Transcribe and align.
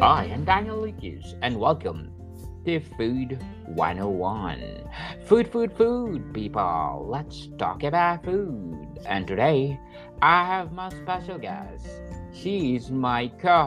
I 0.00 0.26
am 0.26 0.44
Daniel 0.44 0.80
Lucas, 0.80 1.34
and 1.42 1.58
welcome 1.58 2.12
to 2.64 2.78
Food 2.96 3.44
101. 3.66 4.88
Food, 5.24 5.50
food, 5.50 5.72
food, 5.76 6.32
people. 6.32 7.08
Let's 7.10 7.48
talk 7.58 7.82
about 7.82 8.24
food. 8.24 9.00
And 9.06 9.26
today, 9.26 9.80
I 10.22 10.46
have 10.46 10.70
my 10.70 10.90
special 10.90 11.36
guest. 11.36 11.88
She 12.32 12.76
is 12.76 12.92
my 12.92 13.26
co 13.42 13.66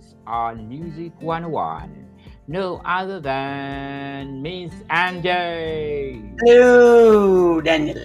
host 0.00 0.16
on 0.26 0.68
Music 0.68 1.12
101. 1.20 2.08
No 2.48 2.82
other 2.84 3.20
than 3.20 4.42
Miss 4.42 4.72
Angie. 4.90 6.34
Hello, 6.40 7.60
Daniel. 7.60 8.02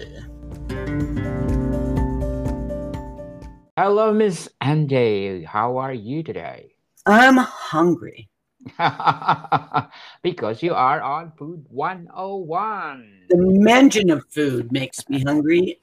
Hello, 3.76 4.12
Miss 4.12 4.48
Angie. 4.60 5.42
How 5.42 5.78
are 5.78 5.92
you 5.92 6.22
today? 6.22 6.73
I'm 7.06 7.36
hungry. 7.36 8.30
because 10.22 10.62
you 10.62 10.72
are 10.72 11.02
on 11.02 11.32
Food 11.36 11.66
101. 11.68 13.26
The 13.28 13.36
mention 13.36 14.10
of 14.10 14.24
food 14.30 14.72
makes 14.72 15.06
me 15.10 15.22
hungry. 15.22 15.80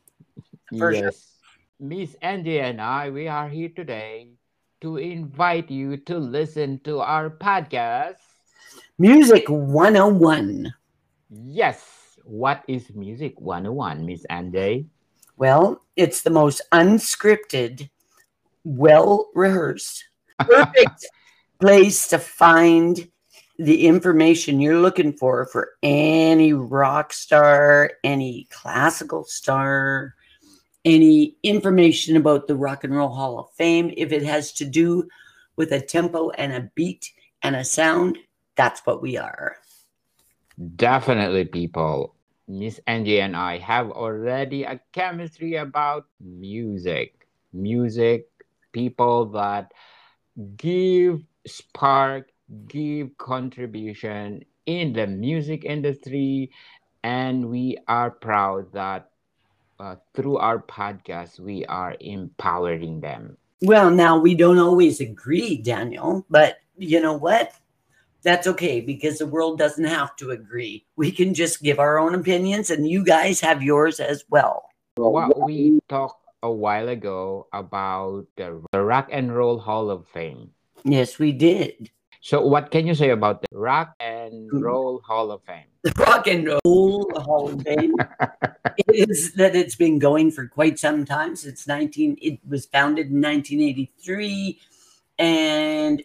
For 0.69 0.93
sure. 0.93 1.05
yes. 1.05 1.27
Miss 1.79 2.15
Andy 2.21 2.59
and 2.59 2.81
I, 2.81 3.09
we 3.09 3.27
are 3.27 3.49
here 3.49 3.69
today 3.69 4.29
to 4.81 4.97
invite 4.97 5.69
you 5.69 5.97
to 6.09 6.17
listen 6.17 6.79
to 6.85 7.01
our 7.01 7.29
podcast. 7.29 8.17
Music 8.97 9.45
101. 9.47 10.73
Yes. 11.29 12.17
What 12.23 12.63
is 12.67 12.89
Music 12.95 13.39
101, 13.39 14.05
Miss 14.05 14.25
Andy? 14.25 14.87
Well, 15.37 15.83
it's 15.95 16.21
the 16.21 16.29
most 16.29 16.61
unscripted, 16.71 17.89
well 18.63 19.29
rehearsed, 19.33 20.05
perfect 20.45 21.07
place 21.59 22.07
to 22.09 22.19
find 22.19 23.07
the 23.57 23.85
information 23.85 24.59
you're 24.59 24.79
looking 24.79 25.13
for 25.13 25.45
for 25.45 25.71
any 25.83 26.53
rock 26.53 27.13
star, 27.13 27.91
any 28.03 28.47
classical 28.49 29.23
star, 29.23 30.15
any 30.83 31.35
information 31.43 32.17
about 32.17 32.47
the 32.47 32.55
Rock 32.55 32.83
and 32.83 32.95
Roll 32.95 33.09
Hall 33.09 33.39
of 33.39 33.51
Fame. 33.53 33.93
If 33.95 34.11
it 34.11 34.23
has 34.23 34.51
to 34.53 34.65
do 34.65 35.07
with 35.55 35.71
a 35.71 35.81
tempo 35.81 36.31
and 36.31 36.53
a 36.53 36.71
beat 36.73 37.11
and 37.43 37.55
a 37.55 37.63
sound, 37.63 38.17
that's 38.55 38.81
what 38.85 39.01
we 39.01 39.17
are. 39.17 39.57
Definitely, 40.75 41.45
people. 41.45 42.15
Miss 42.47 42.79
Angie 42.87 43.21
and 43.21 43.35
I 43.35 43.59
have 43.59 43.91
already 43.91 44.63
a 44.63 44.79
chemistry 44.91 45.55
about 45.55 46.07
music. 46.19 47.27
Music, 47.53 48.27
people 48.71 49.25
that 49.27 49.71
give 50.55 51.21
spark, 51.45 52.29
give 52.67 53.17
contribution 53.17 54.43
in 54.65 54.93
the 54.93 55.07
music 55.07 55.65
industry. 55.65 56.51
And 57.03 57.49
we 57.49 57.77
are 57.87 58.11
proud 58.11 58.73
that 58.73 59.09
uh, 59.79 59.95
through 60.13 60.37
our 60.37 60.59
podcast, 60.59 61.39
we 61.39 61.65
are 61.65 61.95
empowering 61.99 63.01
them. 63.01 63.37
Well, 63.61 63.89
now 63.89 64.19
we 64.19 64.35
don't 64.35 64.59
always 64.59 65.01
agree, 65.01 65.57
Daniel, 65.57 66.25
but 66.29 66.57
you 66.77 66.99
know 66.99 67.13
what? 67.13 67.53
That's 68.23 68.45
okay 68.47 68.81
because 68.81 69.17
the 69.17 69.25
world 69.25 69.57
doesn't 69.57 69.85
have 69.85 70.15
to 70.17 70.31
agree. 70.31 70.85
We 70.95 71.11
can 71.11 71.33
just 71.33 71.63
give 71.63 71.79
our 71.79 71.97
own 71.97 72.13
opinions 72.13 72.69
and 72.69 72.87
you 72.87 73.03
guys 73.03 73.41
have 73.41 73.63
yours 73.63 73.99
as 73.99 74.23
well. 74.29 74.69
What 74.95 75.39
we 75.41 75.79
talked 75.89 76.20
a 76.43 76.51
while 76.51 76.89
ago 76.89 77.47
about 77.53 78.25
the, 78.35 78.61
Rock 78.73 79.09
and 79.11 79.35
Roll 79.35 79.59
Hall 79.59 79.89
of 79.89 80.07
Fame. 80.07 80.51
Yes, 80.83 81.19
we 81.19 81.31
did. 81.31 81.91
So, 82.21 82.45
what 82.45 82.69
can 82.69 82.85
you 82.85 82.93
say 82.93 83.09
about 83.09 83.41
the 83.41 83.57
Rock 83.57 83.95
and 83.99 84.49
mm. 84.51 84.61
Roll 84.61 85.01
Hall 85.05 85.31
of 85.31 85.41
Fame? 85.43 85.65
The 85.83 85.93
Rock 85.97 86.27
and 86.27 86.47
Roll 86.47 87.11
Hall 87.15 87.49
of 87.49 87.61
Fame 87.63 87.95
is 88.93 89.33
that 89.33 89.55
it's 89.55 89.75
been 89.75 89.97
going 89.97 90.31
for 90.31 90.47
quite 90.47 90.77
some 90.77 91.05
time 91.05 91.35
since 91.35 91.65
19 91.65 92.17
it 92.21 92.39
was 92.47 92.67
founded 92.67 93.07
in 93.07 93.21
1983 93.21 94.59
and 95.17 96.03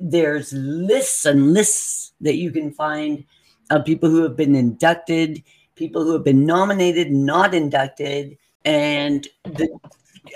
there's 0.00 0.52
lists 0.52 1.24
and 1.24 1.54
lists 1.54 2.12
that 2.20 2.34
you 2.34 2.50
can 2.50 2.72
find 2.72 3.24
of 3.70 3.84
people 3.84 4.08
who 4.08 4.22
have 4.22 4.36
been 4.36 4.54
inducted, 4.54 5.42
people 5.74 6.02
who 6.04 6.12
have 6.12 6.24
been 6.24 6.46
nominated, 6.46 7.12
not 7.12 7.54
inducted, 7.54 8.38
and 8.64 9.26
the 9.44 9.68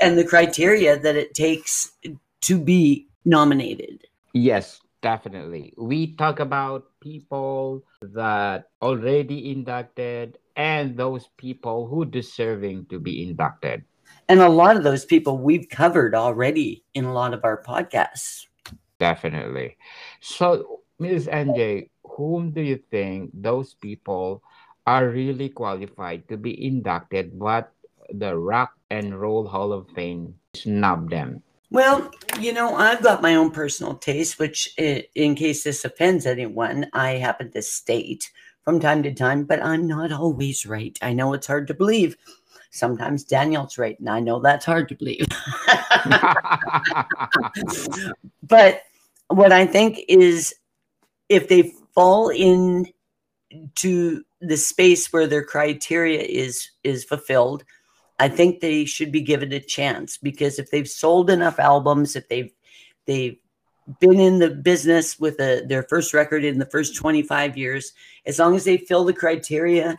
and 0.01 0.17
the 0.17 0.25
criteria 0.25 0.99
that 0.99 1.17
it 1.17 1.35
takes 1.35 1.93
to 2.43 2.59
be 2.59 3.09
nominated. 3.25 4.05
Yes, 4.33 4.81
definitely. 5.03 5.75
We 5.77 6.15
talk 6.15 6.41
about 6.41 6.87
people 7.01 7.85
that 8.01 8.71
already 8.81 9.51
inducted 9.51 10.39
and 10.57 10.97
those 10.97 11.29
people 11.37 11.87
who 11.87 12.05
deserving 12.05 12.87
to 12.87 12.99
be 12.99 13.23
inducted. 13.23 13.85
And 14.29 14.41
a 14.41 14.49
lot 14.49 14.77
of 14.77 14.83
those 14.83 15.05
people 15.05 15.39
we've 15.39 15.69
covered 15.69 16.15
already 16.15 16.85
in 16.95 17.05
a 17.05 17.13
lot 17.13 17.35
of 17.35 17.45
our 17.45 17.63
podcasts. 17.63 18.47
Definitely. 18.99 19.77
So, 20.21 20.81
Ms. 20.99 21.29
Angie, 21.29 21.91
whom 22.05 22.53
do 22.53 22.63
you 22.63 22.79
think 22.91 23.31
those 23.35 23.75
people 23.75 24.43
are 24.87 25.09
really 25.09 25.49
qualified 25.49 26.29
to 26.29 26.37
be 26.37 26.55
inducted, 26.67 27.39
but 27.39 27.73
the 28.15 28.37
Rock 28.37 28.73
and 28.91 29.21
Roll 29.21 29.47
Hall 29.47 29.73
of 29.73 29.89
Fame 29.91 30.35
snub 30.55 31.11
them? 31.11 31.43
Well, 31.71 32.11
you 32.39 32.53
know, 32.53 32.77
I've 32.77 33.03
got 33.03 33.23
my 33.23 33.35
own 33.35 33.51
personal 33.51 33.95
taste, 33.95 34.39
which, 34.39 34.75
in 34.77 35.35
case 35.35 35.65
this 35.65 35.85
offends 35.85 36.27
anyone, 36.27 36.87
I 36.93 37.13
happen 37.13 37.51
to 37.53 37.63
state 37.63 38.31
from 38.63 38.79
time 38.79 39.03
to 39.05 39.15
time, 39.15 39.45
but 39.45 39.63
I'm 39.63 39.87
not 39.87 40.13
always 40.13 40.67
right. 40.67 40.97
I 41.01 41.15
know 41.15 41.33
it's 41.33 41.47
hard 41.47 41.67
to 41.69 41.75
believe. 41.75 42.17
Sometimes 42.71 43.25
Daniel's 43.25 43.79
right, 43.79 43.99
and 43.99 44.09
I 44.09 44.21
know 44.21 44.41
that's 44.41 44.65
hard 44.65 44.89
to 44.91 44.95
believe. 44.95 45.27
but 48.43 48.83
what 49.29 49.53
I 49.53 49.67
think 49.67 50.01
is 50.09 50.55
if 51.29 51.49
they 51.49 51.73
fall 51.95 52.29
in 52.29 52.87
to 53.77 54.25
the 54.41 54.57
space 54.57 55.13
where 55.13 55.27
their 55.27 55.45
criteria 55.45 56.21
is 56.21 56.71
is 56.85 57.05
fulfilled, 57.05 57.65
I 58.19 58.29
think 58.29 58.61
they 58.61 58.85
should 58.85 59.11
be 59.11 59.23
given 59.23 59.53
a 59.53 59.61
chance 59.61 60.17
because 60.17 60.59
if 60.59 60.71
they've 60.71 60.89
sold 60.89 61.31
enough 61.31 61.59
albums, 61.59 62.17
if 62.17 62.29
they've 62.29 62.53
they've 63.07 63.39
been 64.01 64.21
in 64.21 64.39
the 64.39 64.51
business 64.51 65.19
with 65.19 65.41
a, 65.41 65.65
their 65.67 65.83
first 65.83 66.15
record 66.15 66.45
in 66.45 66.59
the 66.59 66.67
first 66.67 66.95
25 66.95 67.59
years, 67.59 67.93
as 68.27 68.39
long 68.39 68.55
as 68.55 68.65
they 68.65 68.77
fill 68.77 69.05
the 69.05 69.13
criteria, 69.13 69.99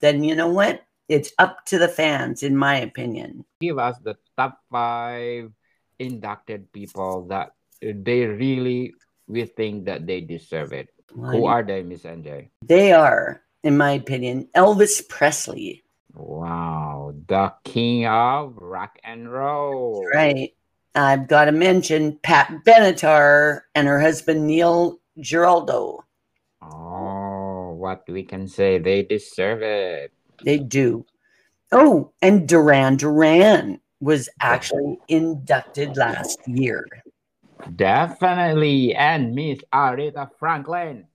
then 0.00 0.24
you 0.24 0.34
know 0.34 0.48
what? 0.48 0.82
It's 1.08 1.32
up 1.38 1.64
to 1.66 1.78
the 1.78 1.88
fans, 1.88 2.42
in 2.42 2.56
my 2.56 2.76
opinion. 2.76 3.44
Give 3.60 3.78
us 3.78 3.96
the 4.02 4.16
top 4.36 4.60
five 4.70 5.52
inducted 5.98 6.72
people 6.72 7.26
that 7.28 7.52
they 7.80 8.24
really 8.24 8.94
we 9.26 9.44
think 9.44 9.84
that 9.84 10.06
they 10.06 10.20
deserve 10.20 10.72
it. 10.72 10.88
Who 11.12 11.46
are 11.46 11.62
they, 11.62 11.82
Miss 11.82 12.04
Angie? 12.04 12.50
They 12.62 12.92
are, 12.92 13.42
in 13.62 13.76
my 13.76 13.92
opinion, 13.92 14.48
Elvis 14.56 15.06
Presley. 15.08 15.82
Wow, 16.18 17.14
the 17.28 17.54
king 17.62 18.06
of 18.06 18.56
rock 18.56 18.98
and 19.04 19.30
roll. 19.30 20.02
That's 20.02 20.16
right. 20.16 20.54
I've 20.96 21.28
got 21.28 21.44
to 21.44 21.52
mention 21.52 22.18
Pat 22.24 22.52
Benatar 22.66 23.60
and 23.76 23.86
her 23.86 24.00
husband 24.00 24.46
Neil 24.46 24.98
Giraldo. 25.20 26.04
Oh, 26.60 27.72
what 27.78 28.02
we 28.08 28.24
can 28.24 28.48
say, 28.48 28.78
they 28.78 29.04
deserve 29.04 29.62
it. 29.62 30.12
They 30.44 30.58
do. 30.58 31.06
Oh, 31.70 32.10
and 32.20 32.48
Duran 32.48 32.96
Duran 32.96 33.80
was 34.00 34.28
actually 34.40 34.98
inducted 35.06 35.96
last 35.96 36.40
year. 36.48 36.84
Definitely. 37.76 38.94
And 38.94 39.34
Miss 39.34 39.60
Aretha 39.72 40.30
Franklin. 40.38 41.06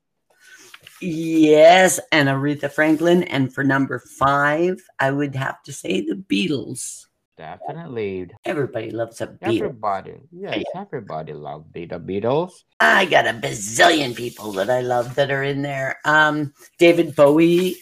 Yes, 1.04 2.00
and 2.12 2.30
Aretha 2.30 2.72
Franklin. 2.72 3.24
And 3.24 3.54
for 3.54 3.64
number 3.64 4.00
five, 4.00 4.80
I 5.00 5.12
would 5.12 5.36
have 5.36 5.62
to 5.64 5.74
say 5.74 6.00
the 6.00 6.16
Beatles. 6.16 7.08
Definitely. 7.36 8.30
Everybody 8.46 8.92
loves 8.92 9.18
the 9.18 9.28
Beatles. 9.28 9.60
Everybody. 9.60 10.16
Yes, 10.32 10.64
everybody 10.76 11.34
loves 11.34 11.66
the 11.74 11.88
Beatles. 11.88 12.64
I 12.80 13.04
got 13.06 13.28
a 13.28 13.34
bazillion 13.34 14.16
people 14.16 14.54
that 14.54 14.70
I 14.70 14.80
love 14.80 15.16
that 15.16 15.32
are 15.32 15.44
in 15.44 15.62
there. 15.62 16.00
Um, 16.06 16.54
David 16.80 17.16
Bowie, 17.16 17.76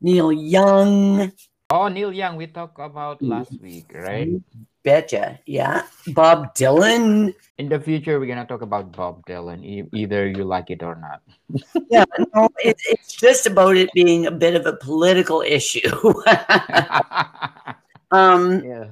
Neil 0.00 0.30
Young. 0.30 1.32
Oh, 1.70 1.88
Neil 1.88 2.12
Young, 2.12 2.36
we 2.36 2.46
talked 2.46 2.78
about 2.78 3.20
last 3.20 3.58
week, 3.60 3.90
right? 3.92 4.30
Betcha. 4.88 5.38
Yeah. 5.44 5.82
Bob 6.08 6.54
Dylan. 6.54 7.34
In 7.58 7.68
the 7.68 7.78
future, 7.78 8.18
we're 8.18 8.26
going 8.26 8.38
to 8.38 8.46
talk 8.46 8.62
about 8.62 8.92
Bob 8.92 9.26
Dylan, 9.26 9.62
e- 9.62 9.88
either 9.92 10.26
you 10.26 10.44
like 10.44 10.70
it 10.70 10.82
or 10.82 10.96
not. 10.96 11.20
yeah. 11.90 12.04
No, 12.34 12.48
it, 12.64 12.80
it's 12.88 13.12
just 13.12 13.46
about 13.46 13.76
it 13.76 13.90
being 13.92 14.26
a 14.26 14.30
bit 14.30 14.54
of 14.54 14.64
a 14.64 14.76
political 14.76 15.42
issue. 15.42 15.92
um, 18.10 18.64
yeah. 18.64 18.86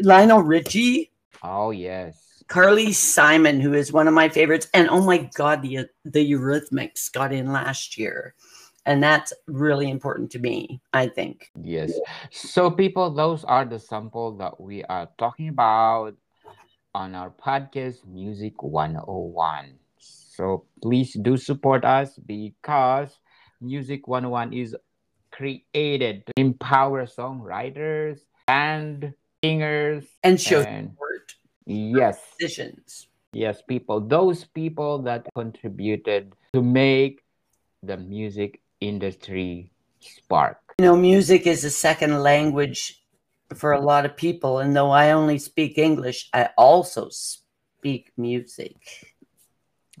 Lionel 0.00 0.42
Richie. 0.42 1.12
Oh 1.42 1.70
yes. 1.70 2.16
Carly 2.48 2.92
Simon, 2.92 3.60
who 3.60 3.74
is 3.74 3.92
one 3.92 4.08
of 4.08 4.14
my 4.14 4.28
favorites, 4.28 4.68
and 4.72 4.88
oh 4.88 5.02
my 5.02 5.28
god, 5.34 5.62
the 5.62 5.88
the 6.04 6.24
Eurythmics 6.32 7.12
got 7.12 7.32
in 7.32 7.52
last 7.52 7.98
year, 7.98 8.34
and 8.86 9.02
that's 9.02 9.32
really 9.46 9.90
important 9.90 10.30
to 10.32 10.38
me. 10.38 10.80
I 10.92 11.08
think. 11.08 11.50
Yes. 11.60 11.92
So 12.30 12.70
people, 12.70 13.10
those 13.10 13.44
are 13.44 13.64
the 13.64 13.78
sample 13.78 14.36
that 14.38 14.60
we 14.60 14.84
are 14.84 15.08
talking 15.18 15.48
about 15.48 16.14
on 16.94 17.14
our 17.14 17.30
podcast, 17.30 18.06
Music 18.06 18.62
101. 18.62 19.74
So 19.98 20.64
please 20.82 21.14
do 21.14 21.36
support 21.36 21.84
us 21.84 22.18
because 22.18 23.18
Music 23.60 24.08
101 24.08 24.52
is 24.52 24.76
created 25.30 26.26
to 26.26 26.32
empower 26.36 27.06
songwriters 27.06 28.20
and 28.48 29.14
singers 29.42 30.04
And 30.22 30.40
show 30.40 30.60
and 30.60 30.90
support 30.90 31.34
yes 31.66 32.20
musicians. 32.38 33.08
yes 33.32 33.62
people 33.62 34.00
those 34.00 34.44
people 34.44 35.02
that 35.02 35.26
contributed 35.34 36.34
to 36.52 36.62
make 36.62 37.22
the 37.82 37.96
music 37.96 38.61
industry 38.88 39.70
spark 40.00 40.58
You 40.78 40.86
know, 40.86 40.96
music 40.96 41.46
is 41.46 41.64
a 41.64 41.70
second 41.70 42.20
language 42.20 43.02
for 43.54 43.72
a 43.72 43.80
lot 43.80 44.06
of 44.06 44.16
people, 44.16 44.58
and 44.58 44.74
though 44.74 44.90
I 44.90 45.12
only 45.12 45.38
speak 45.38 45.78
English, 45.78 46.28
I 46.32 46.50
also 46.56 47.08
speak 47.10 48.12
music. 48.16 48.76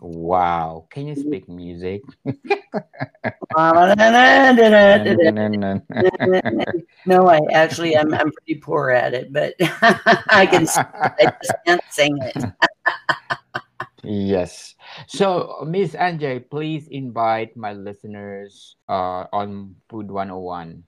wow 0.00 0.86
can 0.90 1.06
you 1.06 1.14
speak 1.14 1.48
music 1.48 2.00
no, 7.06 7.28
I 7.28 7.40
actually 7.52 7.96
I'm 7.96 8.12
I'm 8.14 8.32
pretty 8.32 8.60
poor 8.60 8.90
at 8.90 9.14
it, 9.14 9.32
but 9.32 9.54
I 9.60 10.46
can 10.50 10.66
I 10.68 11.32
just 11.42 11.54
can't 11.66 11.82
sing 11.90 12.18
it. 12.20 12.44
yes 14.02 14.74
so 15.06 15.64
miss 15.66 15.94
Angie 15.94 16.40
please 16.40 16.88
invite 16.88 17.56
my 17.56 17.72
listeners 17.72 18.76
uh, 18.88 19.26
on 19.32 19.74
food 19.88 20.10
101 20.10 20.84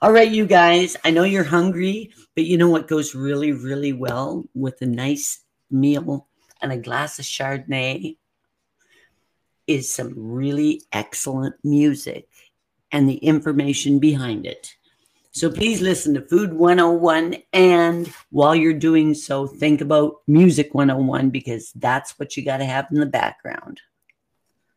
All 0.00 0.12
right, 0.12 0.30
you 0.30 0.46
guys. 0.46 0.96
I 1.04 1.10
know 1.10 1.24
you're 1.24 1.44
hungry, 1.44 2.10
but 2.34 2.44
you 2.44 2.56
know 2.56 2.70
what 2.70 2.88
goes 2.88 3.14
really, 3.14 3.52
really 3.52 3.92
well 3.92 4.48
with 4.54 4.80
a 4.80 4.86
nice 4.86 5.44
meal 5.70 6.28
and 6.62 6.72
a 6.72 6.78
glass 6.78 7.18
of 7.18 7.24
Chardonnay 7.24 8.16
is 9.66 9.92
some 9.92 10.14
really 10.16 10.82
excellent 10.92 11.56
music 11.64 12.28
and 12.92 13.08
the 13.08 13.16
information 13.16 13.98
behind 13.98 14.46
it. 14.46 14.76
So 15.36 15.50
please 15.50 15.82
listen 15.82 16.14
to 16.14 16.22
Food 16.22 16.54
101. 16.54 17.36
And 17.52 18.10
while 18.30 18.56
you're 18.56 18.72
doing 18.72 19.12
so, 19.12 19.46
think 19.46 19.82
about 19.82 20.22
Music 20.26 20.72
101 20.72 21.28
because 21.28 21.72
that's 21.72 22.18
what 22.18 22.38
you 22.38 22.42
got 22.42 22.56
to 22.56 22.64
have 22.64 22.86
in 22.90 23.00
the 23.00 23.04
background. 23.04 23.82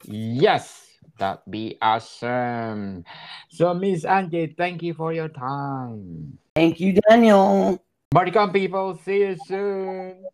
Yes, 0.04 0.86
that'd 1.18 1.50
be 1.50 1.78
awesome. 1.82 3.06
So, 3.48 3.74
Miss 3.74 4.04
Angie, 4.04 4.54
thank 4.58 4.84
you 4.84 4.94
for 4.94 5.14
your 5.14 5.30
time. 5.30 6.38
Thank 6.54 6.82
you, 6.82 7.00
Daniel. 7.08 7.82
Maricon 8.14 8.52
people, 8.52 9.00
see 9.06 9.20
you 9.20 9.38
soon. 9.48 10.26